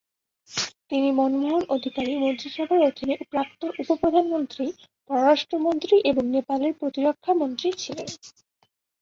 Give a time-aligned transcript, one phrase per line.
[0.89, 4.65] তিনি মনমোহন অধিকারী মন্ত্রিসভার অধীনে প্রাক্তন উপ প্রধানমন্ত্রী,
[5.09, 8.09] পররাষ্ট্রমন্ত্রী এবং নেপালের প্রতিরক্ষা মন্ত্রী ছিলেন।